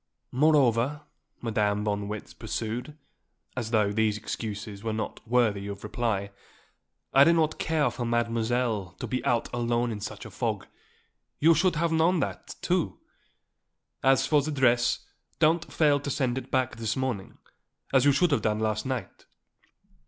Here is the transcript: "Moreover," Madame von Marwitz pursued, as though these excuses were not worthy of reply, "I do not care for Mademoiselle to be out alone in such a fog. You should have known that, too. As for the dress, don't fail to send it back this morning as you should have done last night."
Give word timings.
"Moreover," 0.31 1.03
Madame 1.43 1.83
von 1.83 1.99
Marwitz 2.07 2.33
pursued, 2.33 2.97
as 3.55 3.69
though 3.69 3.91
these 3.91 4.17
excuses 4.17 4.81
were 4.83 4.91
not 4.93 5.19
worthy 5.27 5.67
of 5.67 5.83
reply, 5.83 6.31
"I 7.13 7.23
do 7.23 7.33
not 7.33 7.59
care 7.59 7.91
for 7.91 8.03
Mademoiselle 8.03 8.95
to 8.99 9.05
be 9.05 9.23
out 9.25 9.47
alone 9.53 9.91
in 9.91 9.99
such 10.01 10.25
a 10.25 10.31
fog. 10.31 10.65
You 11.39 11.53
should 11.53 11.75
have 11.75 11.91
known 11.91 12.19
that, 12.19 12.55
too. 12.63 12.97
As 14.01 14.25
for 14.25 14.41
the 14.41 14.49
dress, 14.49 15.05
don't 15.37 15.71
fail 15.71 15.99
to 15.99 16.09
send 16.09 16.35
it 16.39 16.49
back 16.49 16.77
this 16.77 16.95
morning 16.95 17.37
as 17.93 18.03
you 18.03 18.11
should 18.11 18.31
have 18.31 18.41
done 18.41 18.57
last 18.57 18.87
night." 18.87 19.25